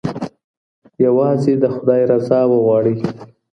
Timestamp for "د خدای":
1.61-2.01